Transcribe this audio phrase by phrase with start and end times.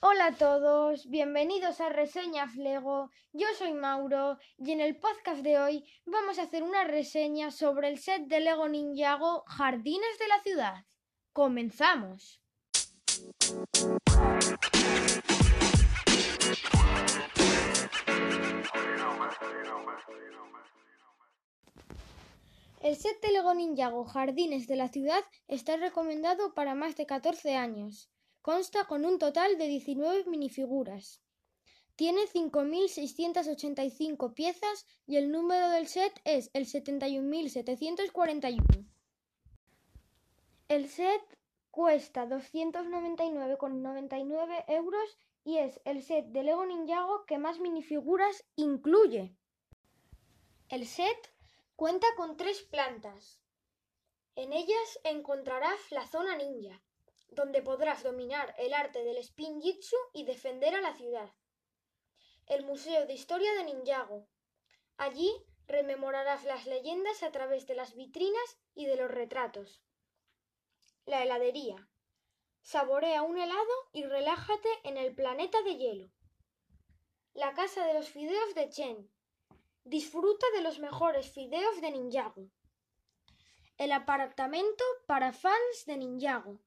[0.00, 3.10] Hola a todos, bienvenidos a Reseñas Lego.
[3.32, 7.88] Yo soy Mauro y en el podcast de hoy vamos a hacer una reseña sobre
[7.88, 10.84] el set de Lego Ninjago Jardines de la Ciudad.
[11.32, 12.40] ¡Comenzamos!
[22.80, 27.56] El set de Lego Ninjago Jardines de la Ciudad está recomendado para más de 14
[27.56, 28.08] años.
[28.48, 31.20] Consta con un total de 19 minifiguras.
[31.96, 38.86] Tiene 5.685 piezas y el número del set es el 71.741.
[40.68, 41.20] El set
[41.70, 49.36] cuesta 299,99 euros y es el set de Lego Ninjago que más minifiguras incluye.
[50.70, 51.34] El set
[51.76, 53.42] cuenta con tres plantas.
[54.36, 56.82] En ellas encontrarás la zona ninja,
[57.30, 61.30] donde podrás dominar el arte del spin jitsu y defender a la ciudad.
[62.46, 64.26] El Museo de Historia de Ninjago.
[64.96, 65.30] Allí
[65.66, 69.82] rememorarás las leyendas a través de las vitrinas y de los retratos.
[71.04, 71.88] La heladería.
[72.62, 76.10] Saborea un helado y relájate en el planeta de hielo.
[77.34, 79.10] La casa de los fideos de Chen.
[79.84, 82.50] Disfruta de los mejores fideos de Ninjago.
[83.76, 86.60] El apartamento para fans de Ninjago.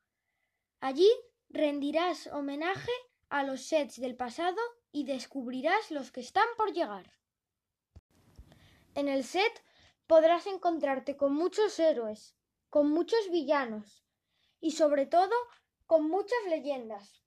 [0.82, 1.10] Allí
[1.50, 2.92] rendirás homenaje
[3.30, 4.60] a los sets del pasado
[4.92, 7.14] y descubrirás los que están por llegar.
[8.96, 9.64] En el set
[10.08, 12.36] podrás encontrarte con muchos héroes,
[12.72, 14.04] con muchos villanos
[14.60, 15.36] y sobre todo
[15.86, 17.22] con muchas leyendas.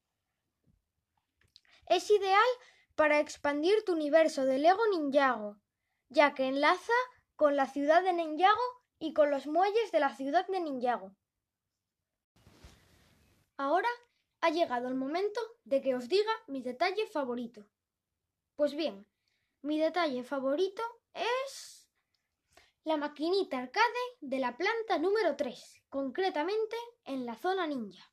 [1.86, 2.50] Es ideal
[2.96, 5.60] para expandir tu universo de Lego Ninjago,
[6.08, 6.92] ya que enlaza
[7.36, 11.14] con la ciudad de Ninjago y con los muelles de la ciudad de Ninjago.
[14.44, 17.66] Ha llegado el momento de que os diga mi detalle favorito.
[18.56, 19.06] Pues bien,
[19.62, 20.82] mi detalle favorito
[21.14, 21.88] es
[22.84, 26.76] la maquinita arcade de la planta número 3, concretamente
[27.06, 28.12] en la zona ninja.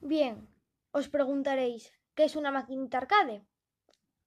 [0.00, 0.48] Bien,
[0.92, 3.44] os preguntaréis, ¿qué es una maquinita arcade?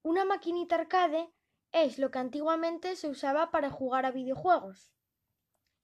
[0.04, 1.34] Una maquinita arcade
[1.72, 4.92] es lo que antiguamente se usaba para jugar a videojuegos.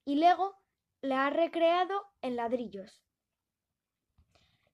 [0.04, 0.58] Y Lego
[1.00, 3.04] la ha recreado en ladrillos.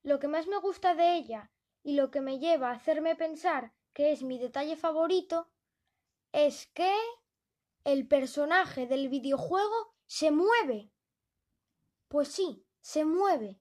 [0.02, 1.50] Lo que más me gusta de ella
[1.82, 5.50] y lo que me lleva a hacerme pensar que es mi detalle favorito
[6.32, 6.94] es que
[7.84, 10.90] el personaje del videojuego se mueve.
[12.08, 13.60] Pues sí, se mueve.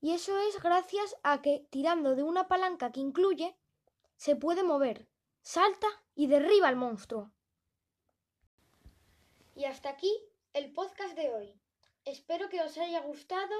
[0.00, 3.58] Y eso es gracias a que tirando de una palanca que incluye,
[4.16, 5.08] se puede mover,
[5.42, 7.32] salta y derriba al monstruo.
[9.54, 10.12] Y hasta aquí
[10.52, 11.60] el podcast de hoy.
[12.04, 13.56] Espero que os haya gustado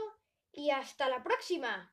[0.53, 1.93] y hasta la próxima.